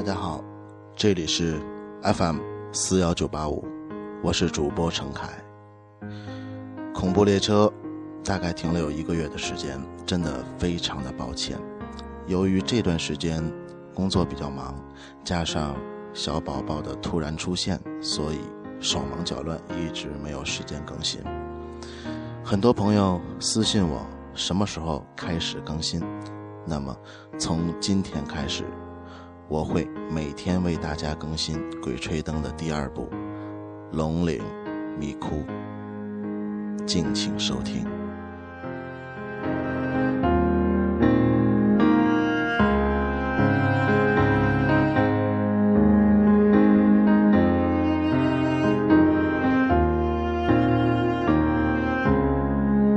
[0.00, 0.42] 大家好
[0.96, 1.60] 这里是
[2.02, 2.38] FM
[2.72, 3.62] 四幺九八五，
[4.22, 5.28] 我是主播程凯。
[6.94, 7.70] 恐怖列车
[8.24, 11.58] 大概停了有一个月的时间，真的非常的抱歉。
[12.26, 13.44] 由于这段时间
[13.94, 14.74] 工作比较忙，
[15.22, 15.76] 加上
[16.14, 18.38] 小宝宝的突然出现，所以
[18.80, 21.20] 手忙脚乱，一直没有时间更新。
[22.42, 24.00] 很多朋友私信我
[24.32, 26.02] 什么时候开始更新，
[26.64, 26.96] 那么
[27.38, 28.64] 从今天开始。
[29.50, 33.06] 我会每天为大家更新《鬼吹灯》的第二部
[33.90, 34.40] 《龙岭
[34.96, 35.42] 迷窟》，
[36.84, 37.89] 敬请收听。